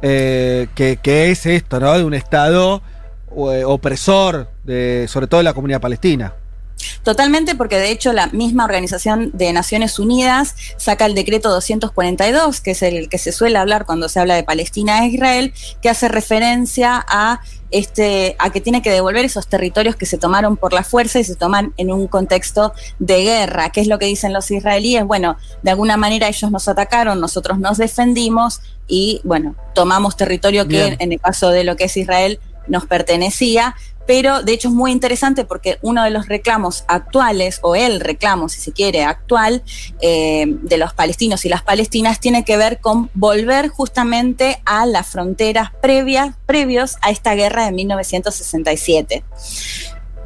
eh, 0.00 0.68
que, 0.74 0.96
que 0.96 1.30
es 1.30 1.46
esto, 1.46 1.80
¿no? 1.80 1.96
De 1.96 2.04
un 2.04 2.14
Estado 2.14 2.82
eh, 3.30 3.64
opresor, 3.64 4.50
de, 4.64 5.06
sobre 5.08 5.26
todo 5.26 5.38
de 5.38 5.44
la 5.44 5.54
comunidad 5.54 5.80
palestina. 5.80 6.34
Totalmente, 7.02 7.54
porque 7.54 7.78
de 7.78 7.90
hecho 7.90 8.12
la 8.12 8.28
misma 8.28 8.64
Organización 8.64 9.30
de 9.34 9.52
Naciones 9.52 9.98
Unidas 9.98 10.54
saca 10.76 11.06
el 11.06 11.14
decreto 11.14 11.50
242, 11.50 12.60
que 12.60 12.72
es 12.72 12.82
el 12.82 13.08
que 13.08 13.18
se 13.18 13.32
suele 13.32 13.58
hablar 13.58 13.86
cuando 13.86 14.08
se 14.08 14.20
habla 14.20 14.34
de 14.34 14.44
Palestina 14.44 15.04
e 15.04 15.08
Israel, 15.08 15.52
que 15.80 15.88
hace 15.88 16.08
referencia 16.08 17.04
a 17.08 17.40
este 17.72 18.36
a 18.38 18.50
que 18.50 18.60
tiene 18.60 18.82
que 18.82 18.90
devolver 18.90 19.24
esos 19.24 19.48
territorios 19.48 19.96
que 19.96 20.06
se 20.06 20.18
tomaron 20.18 20.56
por 20.56 20.72
la 20.72 20.84
fuerza 20.84 21.18
y 21.18 21.24
se 21.24 21.34
toman 21.34 21.72
en 21.78 21.90
un 21.90 22.06
contexto 22.06 22.72
de 22.98 23.22
guerra. 23.22 23.70
¿Qué 23.70 23.80
es 23.80 23.88
lo 23.88 23.98
que 23.98 24.06
dicen 24.06 24.32
los 24.32 24.50
israelíes? 24.50 25.04
Bueno, 25.04 25.36
de 25.62 25.70
alguna 25.70 25.96
manera 25.96 26.28
ellos 26.28 26.50
nos 26.50 26.68
atacaron, 26.68 27.20
nosotros 27.20 27.58
nos 27.58 27.78
defendimos 27.78 28.60
y 28.86 29.20
bueno, 29.24 29.56
tomamos 29.74 30.16
territorio 30.16 30.68
que 30.68 30.84
Bien. 30.84 30.96
en 30.98 31.12
el 31.12 31.20
caso 31.20 31.48
de 31.48 31.64
lo 31.64 31.76
que 31.76 31.84
es 31.84 31.96
Israel 31.96 32.38
nos 32.68 32.86
pertenecía, 32.86 33.74
pero 34.06 34.42
de 34.42 34.52
hecho 34.52 34.68
es 34.68 34.74
muy 34.74 34.92
interesante 34.92 35.44
porque 35.44 35.78
uno 35.82 36.02
de 36.02 36.10
los 36.10 36.28
reclamos 36.28 36.84
actuales, 36.88 37.60
o 37.62 37.76
el 37.76 38.00
reclamo, 38.00 38.48
si 38.48 38.60
se 38.60 38.72
quiere, 38.72 39.04
actual 39.04 39.62
eh, 40.00 40.44
de 40.48 40.76
los 40.78 40.92
palestinos 40.92 41.44
y 41.44 41.48
las 41.48 41.62
palestinas 41.62 42.20
tiene 42.20 42.44
que 42.44 42.56
ver 42.56 42.80
con 42.80 43.10
volver 43.14 43.68
justamente 43.68 44.60
a 44.64 44.86
las 44.86 45.08
fronteras 45.08 45.70
previas, 45.80 46.34
previos 46.46 46.96
a 47.00 47.10
esta 47.10 47.34
guerra 47.34 47.66
de 47.66 47.72
1967. 47.72 49.24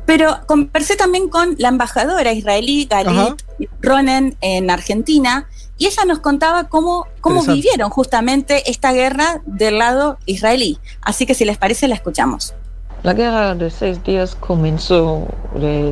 Pero 0.06 0.38
conversé 0.46 0.94
también 0.94 1.28
con 1.28 1.56
la 1.58 1.68
embajadora 1.68 2.32
israelí 2.32 2.86
Galit 2.88 3.42
Ronen 3.82 4.36
en 4.40 4.70
Argentina 4.70 5.48
y 5.78 5.86
ella 5.86 6.04
nos 6.06 6.20
contaba 6.20 6.68
cómo, 6.68 7.06
cómo 7.20 7.42
vivieron 7.42 7.90
justamente 7.90 8.70
esta 8.70 8.92
guerra 8.92 9.42
del 9.44 9.78
lado 9.78 10.18
israelí. 10.24 10.78
Así 11.02 11.26
que 11.26 11.34
si 11.34 11.44
les 11.44 11.58
parece, 11.58 11.88
la 11.88 11.96
escuchamos. 11.96 12.54
La 13.06 13.14
guerra 13.14 13.54
de 13.54 13.70
seis 13.70 14.02
días 14.02 14.34
comenzó 14.34 15.28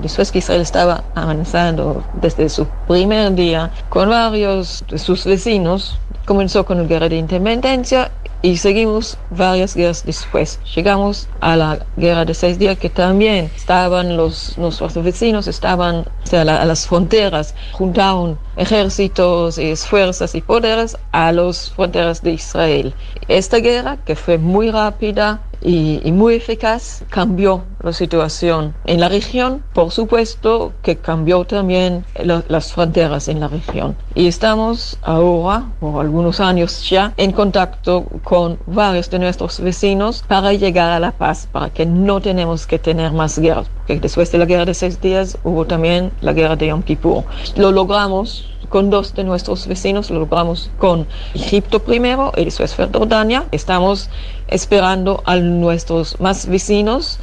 después 0.02 0.32
que 0.32 0.38
Israel 0.38 0.62
estaba 0.62 1.04
avanzando 1.14 2.02
desde 2.14 2.48
su 2.48 2.66
primer 2.88 3.32
día 3.36 3.70
con 3.88 4.08
varios 4.08 4.84
de 4.90 4.98
sus 4.98 5.24
vecinos. 5.24 5.96
Comenzó 6.26 6.66
con 6.66 6.78
la 6.78 6.82
guerra 6.88 7.08
de 7.08 7.18
independencia 7.18 8.10
y 8.42 8.56
seguimos 8.56 9.16
varias 9.30 9.76
guerras 9.76 10.04
después. 10.04 10.58
Llegamos 10.74 11.28
a 11.40 11.54
la 11.54 11.78
guerra 11.96 12.24
de 12.24 12.34
seis 12.34 12.58
días 12.58 12.78
que 12.78 12.90
también 12.90 13.48
estaban 13.54 14.16
los, 14.16 14.58
nuestros 14.58 14.94
vecinos, 14.94 15.46
estaban 15.46 16.04
a 16.32 16.64
las 16.64 16.88
fronteras, 16.88 17.54
juntaron 17.72 18.38
ejércitos 18.56 19.56
y 19.58 19.76
fuerzas 19.76 20.34
y 20.34 20.40
poderes 20.40 20.98
a 21.12 21.30
las 21.30 21.70
fronteras 21.70 22.22
de 22.22 22.32
Israel. 22.32 22.92
Esta 23.28 23.58
guerra, 23.58 23.98
que 24.04 24.16
fue 24.16 24.36
muy 24.36 24.72
rápida, 24.72 25.40
y, 25.60 26.00
muy 26.12 26.34
eficaz, 26.34 27.04
cambió 27.10 27.64
la 27.82 27.92
situación 27.92 28.74
en 28.84 29.00
la 29.00 29.08
región, 29.08 29.62
por 29.72 29.90
supuesto 29.90 30.72
que 30.82 30.96
cambió 30.96 31.44
también 31.44 32.04
las 32.48 32.72
fronteras 32.72 33.28
en 33.28 33.40
la 33.40 33.48
región. 33.48 33.96
Y 34.14 34.26
estamos 34.26 34.98
ahora, 35.02 35.66
por 35.80 36.00
algunos 36.00 36.40
años 36.40 36.88
ya, 36.88 37.12
en 37.16 37.32
contacto 37.32 38.04
con 38.22 38.58
varios 38.66 39.10
de 39.10 39.18
nuestros 39.18 39.60
vecinos 39.60 40.24
para 40.26 40.52
llegar 40.52 40.90
a 40.90 41.00
la 41.00 41.12
paz, 41.12 41.48
para 41.50 41.70
que 41.70 41.84
no 41.84 42.20
tenemos 42.20 42.66
que 42.66 42.78
tener 42.78 43.12
más 43.12 43.38
guerras, 43.38 43.66
porque 43.78 44.00
después 44.00 44.30
de 44.32 44.38
la 44.38 44.46
guerra 44.46 44.64
de 44.64 44.74
seis 44.74 45.00
días 45.00 45.38
hubo 45.44 45.66
también 45.66 46.10
la 46.20 46.32
guerra 46.32 46.56
de 46.56 46.68
Yom 46.68 46.82
Kippur. 46.82 47.24
Lo 47.56 47.72
logramos 47.72 48.53
con 48.68 48.90
dos 48.90 49.14
de 49.14 49.24
nuestros 49.24 49.66
vecinos, 49.66 50.10
lo 50.10 50.20
logramos 50.20 50.70
con 50.78 51.06
Egipto 51.34 51.80
primero 51.80 52.32
y 52.36 52.44
después 52.44 52.74
Jordania. 52.74 53.44
Estamos 53.52 54.10
esperando 54.48 55.22
a 55.24 55.36
nuestros 55.36 56.20
más 56.20 56.46
vecinos 56.46 57.18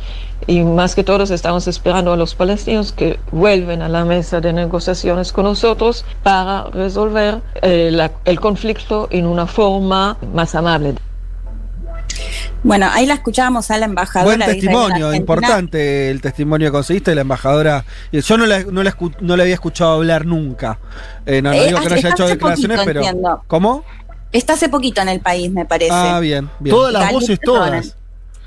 y 0.48 0.62
más 0.62 0.96
que 0.96 1.04
todos 1.04 1.30
estamos 1.32 1.68
esperando 1.68 2.14
a 2.14 2.18
los 2.18 2.36
palestinos 2.36 2.92
que 2.92 3.20
vuelven 3.32 3.82
a 3.82 3.90
la 3.90 4.06
mesa 4.06 4.42
de 4.42 4.54
negociaciones 4.54 5.32
con 5.32 5.46
nosotros 5.46 6.04
para 6.24 6.66
resolver 6.66 7.42
eh, 7.62 8.10
el 8.26 8.40
conflicto 8.40 9.08
en 9.12 9.26
una 9.26 9.46
forma 9.46 10.18
más 10.34 10.56
amable. 10.56 10.96
Bueno, 12.64 12.88
ahí 12.92 13.06
la 13.06 13.16
escuchábamos 13.16 13.72
a 13.72 13.78
la 13.78 13.86
embajadora. 13.86 14.38
Buen 14.38 14.50
testimonio, 14.50 15.14
importante 15.14 16.10
el 16.12 16.22
testimonio 16.22 16.68
que 16.68 16.72
conseguiste 16.72 17.12
de 17.12 17.16
la 17.16 17.22
embajadora. 17.22 17.86
Yo 18.12 18.38
no 18.38 18.46
la, 18.46 18.64
no 18.64 18.84
no 18.84 19.34
había 19.34 19.54
escuchado 19.54 19.94
hablar 19.94 20.26
nunca. 20.26 20.80
Eh, 21.26 21.42
no, 21.42 21.52
eh, 21.52 21.68
digo 21.68 21.80
que 21.80 21.90
no 21.90 21.96
haya 21.96 22.10
hecho 22.10 22.28
declaraciones, 22.28 22.82
pero. 22.86 23.02
¿Cómo? 23.48 23.84
Está 24.32 24.54
hace 24.54 24.70
poquito 24.70 25.02
en 25.02 25.10
el 25.10 25.20
país, 25.20 25.52
me 25.52 25.66
parece. 25.66 25.92
Ah, 25.92 26.20
bien, 26.20 26.50
bien. 26.60 26.76
Todas 26.76 26.94
las 26.94 27.12
voces, 27.12 27.40
todas. 27.40 27.98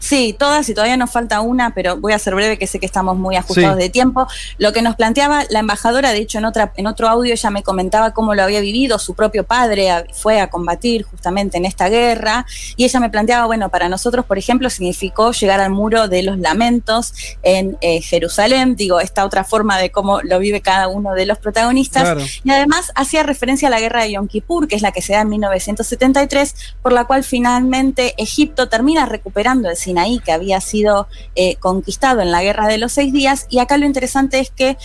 Sí, 0.05 0.37
todas 0.39 0.69
y 0.69 0.75
todavía 0.75 0.99
nos 0.99 1.11
falta 1.11 1.41
una, 1.41 1.73
pero 1.73 1.97
voy 1.97 2.13
a 2.13 2.19
ser 2.19 2.35
breve 2.35 2.59
que 2.59 2.67
sé 2.67 2.79
que 2.79 2.85
estamos 2.85 3.17
muy 3.17 3.37
ajustados 3.37 3.79
de 3.79 3.89
tiempo. 3.89 4.27
Lo 4.59 4.75
que 4.75 4.83
nos 4.83 4.97
planteaba 4.97 5.45
la 5.49 5.61
embajadora, 5.61 6.13
de 6.13 6.19
hecho 6.19 6.37
en 6.37 6.45
otra 6.45 6.75
en 6.77 6.87
otro 6.87 7.09
audio 7.09 7.33
ella 7.33 7.49
me 7.49 7.63
comentaba 7.63 8.13
cómo 8.13 8.35
lo 8.35 8.43
había 8.43 8.61
vivido, 8.61 8.99
su 8.99 9.15
propio 9.15 9.45
padre 9.45 9.89
fue 10.13 10.43
a 10.43 10.51
combatir 10.51 11.05
justamente 11.05 11.57
en 11.57 11.65
esta 11.65 11.89
guerra 11.89 12.45
y 12.77 12.85
ella 12.85 13.01
me 13.01 13.09
planteaba, 13.09 13.47
bueno, 13.47 13.71
para 13.71 13.89
nosotros, 13.89 14.27
por 14.27 14.37
ejemplo, 14.37 14.69
significó 14.69 15.33
llegar 15.33 15.59
al 15.61 15.71
muro 15.71 16.07
de 16.07 16.23
los 16.23 16.39
lamentos 16.39 17.15
en 17.43 17.79
eh, 17.81 18.03
Jerusalén, 18.03 18.77
digo, 18.77 19.01
esta 19.01 19.25
otra 19.25 19.43
forma 19.43 19.79
de 19.79 19.91
cómo 19.91 20.21
lo 20.21 20.39
vive 20.39 20.61
cada 20.61 20.89
uno 20.89 21.15
de 21.15 21.25
los 21.25 21.39
protagonistas 21.39 22.39
y 22.45 22.51
además 22.51 22.93
hacía 22.95 23.23
referencia 23.23 23.69
a 23.69 23.71
la 23.71 23.81
guerra 23.81 24.03
de 24.03 24.13
Yom 24.13 24.29
Kippur, 24.29 24.69
que 24.69 24.77
es 24.77 24.83
la 24.83 24.93
que 24.93 25.01
se 25.01 25.15
da 25.15 25.23
en 25.23 25.31
1973, 25.31 26.55
por 26.83 26.93
la 26.93 27.07
cual 27.07 27.25
finalmente 27.25 28.13
Egipto 28.19 28.69
termina 28.69 29.07
recuperando 29.07 29.71
el 29.71 29.79
que 30.25 30.33
había 30.33 30.61
sido 30.61 31.09
eh, 31.35 31.57
conquistado 31.57 32.21
en 32.21 32.31
la 32.31 32.43
Guerra 32.43 32.69
de 32.69 32.79
los 32.79 32.93
Seis 32.93 33.13
Días. 33.13 33.47
Y 33.51 33.59
acá 33.59 33.77
lo 33.77 33.87
interesante 33.87 34.39
es 34.39 34.51
que 34.51 34.77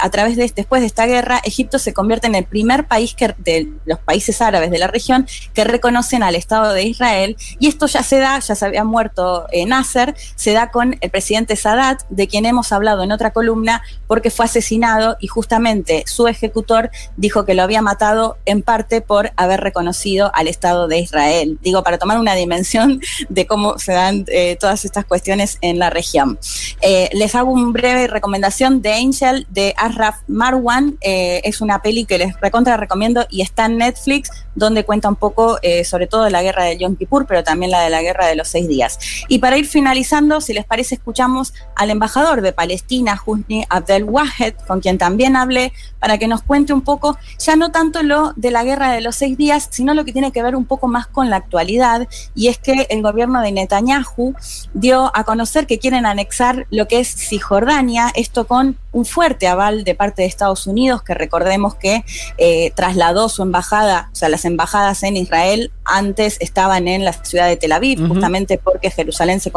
a 0.00 0.10
través 0.10 0.36
de 0.36 0.50
después 0.54 0.80
de 0.80 0.86
esta 0.86 1.06
guerra, 1.06 1.40
Egipto 1.44 1.78
se 1.78 1.92
convierte 1.92 2.26
en 2.26 2.34
el 2.34 2.44
primer 2.44 2.86
país 2.86 3.14
de 3.38 3.72
los 3.84 3.98
países 3.98 4.40
árabes 4.40 4.70
de 4.70 4.78
la 4.78 4.86
región 4.86 5.26
que 5.54 5.64
reconocen 5.64 6.22
al 6.22 6.34
Estado 6.34 6.72
de 6.72 6.84
Israel. 6.84 7.36
Y 7.58 7.68
esto 7.68 7.86
ya 7.86 8.02
se 8.02 8.18
da, 8.18 8.38
ya 8.38 8.54
se 8.54 8.64
había 8.64 8.84
muerto 8.84 9.46
eh, 9.52 9.66
Nasser, 9.66 10.14
se 10.36 10.52
da 10.52 10.70
con 10.70 10.96
el 11.00 11.10
presidente 11.10 11.56
Sadat, 11.56 12.02
de 12.08 12.28
quien 12.28 12.46
hemos 12.46 12.72
hablado 12.72 13.02
en 13.02 13.12
otra 13.12 13.32
columna, 13.32 13.82
porque 14.06 14.30
fue 14.30 14.46
asesinado 14.46 15.16
y 15.20 15.26
justamente 15.26 16.04
su 16.06 16.28
ejecutor 16.28 16.90
dijo 17.16 17.44
que 17.44 17.54
lo 17.54 17.62
había 17.62 17.82
matado 17.82 18.38
en 18.46 18.62
parte 18.62 19.00
por 19.00 19.32
haber 19.36 19.60
reconocido 19.60 20.30
al 20.34 20.48
Estado 20.48 20.88
de 20.88 20.98
Israel. 20.98 21.58
Digo, 21.62 21.82
para 21.82 21.98
tomar 21.98 22.18
una 22.18 22.34
dimensión 22.34 23.00
de 23.28 23.46
cómo 23.46 23.78
se 23.78 23.92
dan 23.92 24.24
eh, 24.28 24.56
todas 24.58 24.84
estas 24.84 25.04
cuestiones 25.04 25.58
en 25.60 25.78
la 25.78 25.90
región. 25.90 26.38
Eh, 26.80 27.08
les 27.12 27.34
hago 27.34 27.52
una 27.52 27.72
breve 27.72 28.06
recomendación 28.06 28.82
de 28.82 28.94
Angel 28.94 29.46
de 29.50 29.69
Arraf 29.76 30.16
Marwan. 30.26 30.98
Eh, 31.00 31.40
es 31.44 31.60
una 31.60 31.82
peli 31.82 32.04
que 32.04 32.18
les 32.18 32.38
recontra 32.40 32.76
recomiendo 32.76 33.26
y 33.30 33.42
está 33.42 33.66
en 33.66 33.78
Netflix, 33.78 34.30
donde 34.54 34.84
cuenta 34.84 35.08
un 35.08 35.16
poco 35.16 35.58
eh, 35.62 35.84
sobre 35.84 36.06
todo 36.06 36.24
de 36.24 36.30
la 36.30 36.42
guerra 36.42 36.64
de 36.64 36.76
Yom 36.78 36.96
Kippur, 36.96 37.26
pero 37.26 37.42
también 37.42 37.70
la 37.70 37.80
de 37.80 37.90
la 37.90 38.02
guerra 38.02 38.26
de 38.26 38.36
los 38.36 38.48
seis 38.48 38.68
días. 38.68 38.98
Y 39.28 39.38
para 39.38 39.56
ir 39.56 39.66
finalizando, 39.66 40.40
si 40.40 40.52
les 40.52 40.64
parece, 40.64 40.96
escuchamos 40.96 41.54
al 41.76 41.90
embajador 41.90 42.40
de 42.40 42.52
Palestina, 42.52 43.20
Husni 43.24 43.64
Abdel 43.68 44.04
Wahed, 44.04 44.54
con 44.66 44.80
quien 44.80 44.98
también 44.98 45.36
hablé, 45.36 45.72
para 45.98 46.18
que 46.18 46.28
nos 46.28 46.42
cuente 46.42 46.72
un 46.72 46.82
poco, 46.82 47.18
ya 47.38 47.56
no 47.56 47.70
tanto 47.70 48.02
lo 48.02 48.32
de 48.36 48.50
la 48.50 48.64
guerra 48.64 48.92
de 48.92 49.00
los 49.00 49.16
seis 49.16 49.36
días, 49.36 49.68
sino 49.70 49.94
lo 49.94 50.04
que 50.04 50.12
tiene 50.12 50.32
que 50.32 50.42
ver 50.42 50.56
un 50.56 50.64
poco 50.64 50.88
más 50.88 51.06
con 51.06 51.30
la 51.30 51.36
actualidad, 51.36 52.08
y 52.34 52.48
es 52.48 52.58
que 52.58 52.86
el 52.90 53.02
gobierno 53.02 53.40
de 53.40 53.52
Netanyahu 53.52 54.34
dio 54.74 55.10
a 55.14 55.24
conocer 55.24 55.66
que 55.66 55.78
quieren 55.78 56.06
anexar 56.06 56.66
lo 56.70 56.88
que 56.88 57.00
es 57.00 57.14
Cisjordania, 57.14 58.10
esto 58.14 58.46
con 58.46 58.78
un 58.92 59.04
fuerte 59.04 59.46
aval 59.60 59.84
de 59.84 59.94
parte 59.94 60.22
de 60.22 60.28
Estados 60.28 60.66
Unidos, 60.66 61.02
que 61.02 61.14
recordemos 61.14 61.74
que 61.74 62.04
eh, 62.38 62.72
trasladó 62.74 63.28
su 63.28 63.42
embajada, 63.42 64.08
o 64.12 64.16
sea, 64.16 64.28
las 64.28 64.44
embajadas 64.44 65.02
en 65.02 65.16
Israel 65.16 65.70
antes 65.84 66.36
estaban 66.40 66.88
en 66.88 67.04
la 67.04 67.12
ciudad 67.12 67.48
de 67.48 67.56
Tel 67.56 67.72
Aviv, 67.72 68.06
justamente 68.06 68.58
porque 68.58 68.90
Jerusalén 68.90 69.40
se, 69.40 69.52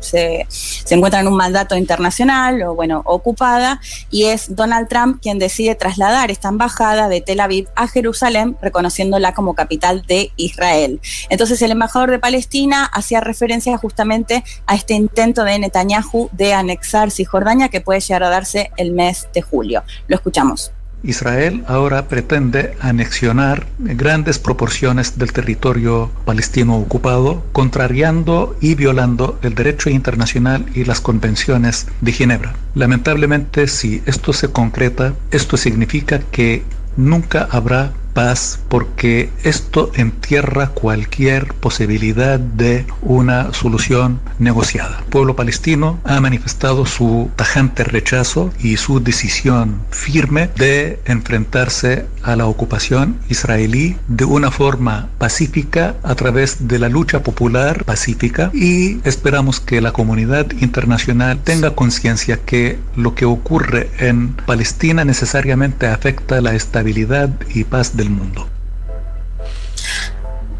se, 0.00 0.46
se, 0.48 0.94
encuentra 0.94 1.20
en 1.20 1.28
un 1.28 1.36
mandato 1.36 1.76
internacional 1.76 2.62
o, 2.62 2.74
bueno, 2.74 3.02
ocupada, 3.04 3.80
y 4.10 4.24
es 4.24 4.54
Donald 4.54 4.88
Trump 4.88 5.20
quien 5.20 5.38
decide 5.38 5.74
trasladar 5.74 6.30
esta 6.30 6.48
embajada 6.48 7.08
de 7.08 7.20
Tel 7.20 7.40
Aviv 7.40 7.68
a 7.74 7.88
Jerusalén, 7.88 8.56
reconociéndola 8.62 9.34
como 9.34 9.54
capital 9.54 10.02
de 10.06 10.30
Israel. 10.36 11.00
Entonces, 11.28 11.60
el 11.62 11.72
embajador 11.72 12.10
de 12.10 12.18
Palestina 12.18 12.84
hacía 12.84 13.20
referencia 13.20 13.76
justamente 13.76 14.44
a 14.66 14.74
este 14.74 14.94
intento 14.94 15.44
de 15.44 15.58
Netanyahu 15.58 16.28
de 16.32 16.54
anexar 16.54 17.10
Cisjordania 17.10 17.68
que 17.68 17.80
puede 17.80 18.00
llegar 18.00 18.22
a 18.22 18.30
darse 18.30 18.70
el 18.76 18.92
mes 18.92 19.28
julio. 19.42 19.82
Lo 20.08 20.16
escuchamos. 20.16 20.72
Israel 21.04 21.64
ahora 21.68 22.08
pretende 22.08 22.76
anexionar 22.80 23.66
grandes 23.78 24.38
proporciones 24.38 25.18
del 25.18 25.32
territorio 25.32 26.10
palestino 26.24 26.76
ocupado, 26.78 27.44
contrariando 27.52 28.56
y 28.60 28.74
violando 28.74 29.38
el 29.42 29.54
derecho 29.54 29.90
internacional 29.90 30.64
y 30.74 30.84
las 30.84 31.02
convenciones 31.02 31.86
de 32.00 32.12
Ginebra. 32.12 32.54
Lamentablemente, 32.74 33.68
si 33.68 34.02
esto 34.06 34.32
se 34.32 34.48
concreta, 34.48 35.12
esto 35.30 35.58
significa 35.58 36.20
que 36.20 36.62
nunca 36.96 37.48
habrá 37.50 37.92
paz 38.14 38.60
porque 38.68 39.28
esto 39.42 39.90
entierra 39.94 40.68
cualquier 40.68 41.52
posibilidad 41.54 42.38
de 42.38 42.86
una 43.02 43.52
solución 43.52 44.20
negociada. 44.38 45.00
El 45.00 45.10
pueblo 45.10 45.36
palestino 45.36 46.00
ha 46.04 46.20
manifestado 46.20 46.86
su 46.86 47.30
tajante 47.36 47.84
rechazo 47.84 48.52
y 48.60 48.76
su 48.76 49.00
decisión 49.00 49.80
firme 49.90 50.48
de 50.56 51.00
enfrentarse 51.04 52.06
a 52.22 52.36
la 52.36 52.46
ocupación 52.46 53.18
israelí 53.28 53.96
de 54.08 54.24
una 54.24 54.50
forma 54.50 55.08
pacífica 55.18 55.96
a 56.02 56.14
través 56.14 56.68
de 56.68 56.78
la 56.78 56.88
lucha 56.88 57.22
popular 57.22 57.84
pacífica 57.84 58.50
y 58.54 59.00
esperamos 59.06 59.60
que 59.60 59.80
la 59.80 59.92
comunidad 59.92 60.46
internacional 60.60 61.38
tenga 61.42 61.74
conciencia 61.74 62.38
que 62.38 62.78
lo 62.96 63.14
que 63.14 63.24
ocurre 63.24 63.90
en 63.98 64.28
Palestina 64.28 65.04
necesariamente 65.04 65.86
afecta 65.86 66.40
la 66.40 66.54
estabilidad 66.54 67.30
y 67.52 67.64
paz 67.64 67.96
de 67.96 68.03
mundo. 68.08 68.48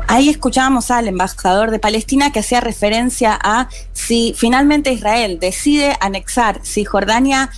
ahí 0.06 0.28
escuchábamos 0.28 0.90
al 0.90 1.08
embajador 1.08 1.70
de 1.70 1.78
Palestina 1.78 2.30
que 2.30 2.40
hacía 2.40 2.60
referencia 2.60 3.38
a 3.42 3.68
si 3.92 4.34
finalmente 4.36 4.92
Israel 4.92 5.38
decide 5.40 5.96
anexar 6.00 6.60
Cisjordania 6.62 7.50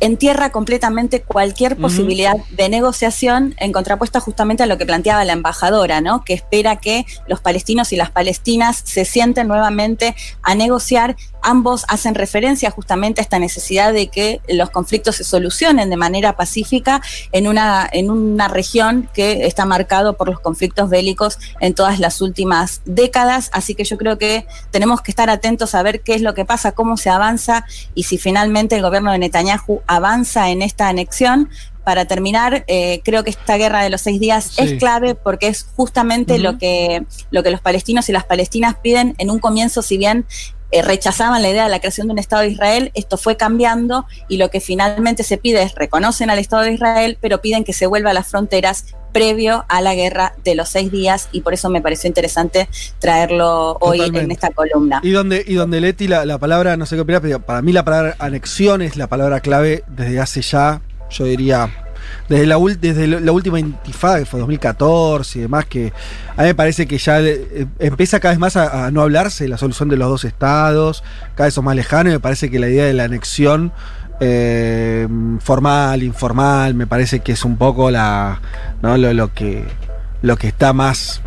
entierra 0.00 0.50
completamente 0.50 1.22
cualquier 1.22 1.76
posibilidad 1.76 2.36
de 2.50 2.68
negociación 2.68 3.54
en 3.58 3.72
contrapuesta 3.72 4.18
justamente 4.18 4.62
a 4.62 4.66
lo 4.66 4.78
que 4.78 4.86
planteaba 4.86 5.24
la 5.24 5.34
embajadora, 5.34 6.00
¿no? 6.00 6.24
Que 6.24 6.32
espera 6.32 6.76
que 6.76 7.04
los 7.28 7.40
palestinos 7.40 7.92
y 7.92 7.96
las 7.96 8.10
palestinas 8.10 8.80
se 8.84 9.04
sienten 9.04 9.46
nuevamente 9.46 10.16
a 10.42 10.54
negociar. 10.54 11.16
Ambos 11.42 11.84
hacen 11.88 12.14
referencia 12.14 12.70
justamente 12.70 13.20
a 13.20 13.22
esta 13.22 13.38
necesidad 13.38 13.92
de 13.92 14.08
que 14.08 14.40
los 14.48 14.70
conflictos 14.70 15.16
se 15.16 15.24
solucionen 15.24 15.90
de 15.90 15.96
manera 15.96 16.36
pacífica 16.36 17.00
en 17.32 17.46
una, 17.46 17.88
en 17.92 18.10
una 18.10 18.48
región 18.48 19.08
que 19.14 19.46
está 19.46 19.64
marcado 19.66 20.16
por 20.16 20.28
los 20.28 20.40
conflictos 20.40 20.90
bélicos 20.90 21.38
en 21.60 21.74
todas 21.74 21.98
las 21.98 22.20
últimas 22.20 22.82
décadas. 22.84 23.50
Así 23.52 23.74
que 23.74 23.84
yo 23.84 23.96
creo 23.98 24.18
que 24.18 24.46
tenemos 24.70 25.00
que 25.00 25.10
estar 25.12 25.30
atentos 25.30 25.74
a 25.74 25.82
ver 25.82 26.00
qué 26.00 26.14
es 26.14 26.22
lo 26.22 26.34
que 26.34 26.44
pasa, 26.44 26.72
cómo 26.72 26.96
se 26.96 27.10
avanza 27.10 27.64
y 27.94 28.04
si 28.04 28.18
finalmente 28.18 28.76
el 28.76 28.82
gobierno 28.82 29.12
de 29.12 29.18
Netanyahu 29.18 29.82
avanza 29.86 30.50
en 30.50 30.62
esta 30.62 30.88
anexión. 30.88 31.48
Para 31.82 32.04
terminar, 32.04 32.62
eh, 32.68 33.00
creo 33.04 33.24
que 33.24 33.30
esta 33.30 33.56
guerra 33.56 33.82
de 33.82 33.88
los 33.88 34.02
seis 34.02 34.20
días 34.20 34.44
Sí. 34.44 34.62
es 34.62 34.78
clave 34.78 35.14
porque 35.14 35.48
es 35.48 35.66
justamente 35.76 36.38
lo, 36.38 36.58
que, 36.58 37.04
lo 37.30 37.42
que 37.42 37.50
los 37.50 37.62
palestinos 37.62 38.08
y 38.08 38.12
las 38.12 38.24
palestinas 38.24 38.76
piden 38.82 39.14
en 39.16 39.30
un 39.30 39.38
comienzo, 39.38 39.80
si 39.80 39.96
bien 39.96 40.26
eh, 40.70 40.82
rechazaban 40.82 41.42
la 41.42 41.50
idea 41.50 41.64
de 41.64 41.70
la 41.70 41.80
creación 41.80 42.06
de 42.06 42.12
un 42.12 42.18
Estado 42.18 42.42
de 42.42 42.48
Israel, 42.48 42.90
esto 42.94 43.16
fue 43.16 43.36
cambiando 43.36 44.06
y 44.28 44.36
lo 44.36 44.50
que 44.50 44.60
finalmente 44.60 45.22
se 45.22 45.36
pide 45.36 45.62
es 45.62 45.74
reconocen 45.74 46.30
al 46.30 46.38
Estado 46.38 46.62
de 46.62 46.72
Israel, 46.72 47.18
pero 47.20 47.40
piden 47.40 47.64
que 47.64 47.72
se 47.72 47.86
vuelva 47.86 48.10
a 48.10 48.14
las 48.14 48.28
fronteras 48.28 48.86
previo 49.12 49.64
a 49.68 49.80
la 49.80 49.94
guerra 49.94 50.34
de 50.44 50.54
los 50.54 50.68
seis 50.68 50.92
días 50.92 51.28
y 51.32 51.40
por 51.40 51.54
eso 51.54 51.68
me 51.70 51.80
pareció 51.80 52.08
interesante 52.08 52.68
traerlo 52.98 53.76
hoy 53.80 53.98
Totalmente. 53.98 54.24
en 54.24 54.30
esta 54.30 54.50
columna. 54.50 55.00
Y 55.02 55.10
donde, 55.10 55.44
y 55.46 55.54
donde 55.54 55.80
Leti, 55.80 56.06
la, 56.06 56.24
la 56.24 56.38
palabra, 56.38 56.76
no 56.76 56.86
sé 56.86 56.94
qué 56.96 57.02
opinas, 57.02 57.20
pero 57.20 57.40
para 57.40 57.62
mí 57.62 57.72
la 57.72 57.84
palabra 57.84 58.16
anexión 58.18 58.82
es 58.82 58.96
la 58.96 59.08
palabra 59.08 59.40
clave 59.40 59.84
desde 59.88 60.20
hace 60.20 60.42
ya, 60.42 60.80
yo 61.10 61.24
diría, 61.24 61.89
desde 62.28 62.46
la, 62.46 62.56
desde 62.58 63.30
última 63.30 63.58
intifada, 63.60 64.18
que 64.18 64.26
fue 64.26 64.40
2014 64.40 65.38
y 65.38 65.42
demás, 65.42 65.66
que 65.66 65.92
a 66.36 66.42
mí 66.42 66.48
me 66.48 66.54
parece 66.54 66.86
que 66.86 66.98
ya 66.98 67.20
eh, 67.20 67.66
empieza 67.78 68.20
cada 68.20 68.32
vez 68.32 68.38
más 68.38 68.56
a, 68.56 68.86
a 68.86 68.90
no 68.90 69.02
hablarse 69.02 69.44
de 69.44 69.48
la 69.50 69.58
solución 69.58 69.88
de 69.88 69.96
los 69.96 70.08
dos 70.08 70.24
estados, 70.24 71.02
cada 71.34 71.46
vez 71.46 71.54
son 71.54 71.64
más 71.64 71.76
lejanos 71.76 72.10
y 72.12 72.14
me 72.14 72.20
parece 72.20 72.50
que 72.50 72.58
la 72.58 72.68
idea 72.68 72.84
de 72.84 72.92
la 72.94 73.04
anexión 73.04 73.72
eh, 74.20 75.08
formal, 75.40 76.02
informal, 76.02 76.74
me 76.74 76.86
parece 76.86 77.20
que 77.20 77.32
es 77.32 77.44
un 77.44 77.56
poco 77.56 77.90
la, 77.90 78.40
¿no? 78.82 78.96
lo, 78.98 79.12
lo 79.14 79.32
que, 79.32 79.64
lo 80.22 80.36
que 80.36 80.48
está 80.48 80.72
más 80.72 81.22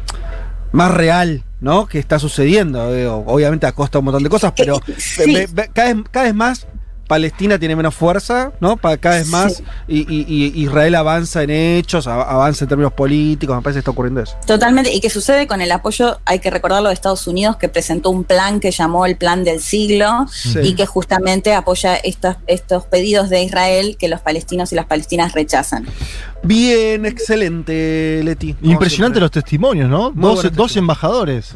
más 0.72 0.90
real, 0.92 1.44
¿no? 1.62 1.86
Que 1.86 2.00
está 2.00 2.18
sucediendo. 2.18 2.96
eh, 2.96 3.08
obviamente 3.08 3.68
a 3.68 3.74
costa 3.74 3.98
de 3.98 4.00
un 4.00 4.06
montón 4.06 4.24
de 4.24 4.30
cosas, 4.30 4.54
pero 4.58 4.80
Sí. 4.98 5.36
cada, 5.74 5.94
vez, 5.94 6.04
cada 6.10 6.26
vez 6.26 6.34
más 6.34 6.66
Palestina 7.08 7.60
tiene 7.60 7.76
menos 7.76 7.94
fuerza, 7.94 8.54
¿no? 8.60 8.78
Pa- 8.78 8.98
Cada 8.98 9.18
vez 9.18 9.28
más 9.28 9.58
Sí. 9.58 9.64
y, 9.88 10.00
y- 10.16 10.26
y 10.56 10.64
Israel 10.64 10.96
avanza 10.96 11.44
en 11.44 11.50
hechos, 11.50 12.08
avanza 12.08 12.64
en 12.66 12.70
términos 12.70 12.94
políticos, 12.94 13.56
me 13.56 13.62
parece 13.62 13.78
que 13.78 13.80
está 13.80 13.92
ocurriendo 13.92 14.22
eso. 14.22 14.36
Totalmente, 14.48 14.92
y 14.94 15.00
que 15.02 15.10
sucede 15.10 15.46
con 15.46 15.62
el 15.62 15.72
apoyo, 15.72 16.20
hay 16.26 16.40
que 16.40 16.50
recordarlo, 16.50 16.88
de 16.90 16.94
Estados 16.96 17.28
Unidos, 17.28 17.58
que 17.58 17.68
presentó 17.70 18.10
un 18.10 18.24
plan 18.24 18.60
que 18.60 18.72
llamó 18.72 19.06
el 19.06 19.18
Plan 19.18 19.44
del 19.44 19.60
Siglo 19.60 20.26
Sí. 20.32 20.60
y 20.64 20.76
que 20.76 20.86
justamente 20.86 21.54
apoya 21.54 21.96
estos, 21.98 22.38
estos 22.48 22.86
pedidos 22.86 23.30
de 23.30 23.44
Israel 23.44 23.98
que 24.00 24.08
los 24.08 24.22
palestinos 24.22 24.72
y 24.72 24.76
las 24.76 24.86
palestinas 24.86 25.34
rechazan. 25.34 25.86
Bien, 26.42 27.06
excelente, 27.06 28.22
Leti. 28.24 28.56
Impresionante 28.64 29.20
los 29.20 29.32
testimonios, 29.32 29.90
¿no? 29.90 30.12
Dos, 30.12 30.52
dos 30.54 30.76
embajadores. 30.78 31.56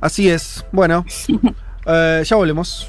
Así 0.00 0.28
es. 0.28 0.64
Bueno, 0.70 1.04
eh, 1.86 2.22
ya 2.24 2.36
volvemos. 2.36 2.86